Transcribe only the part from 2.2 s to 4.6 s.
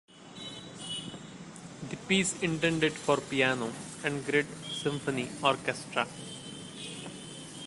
intended for piano and great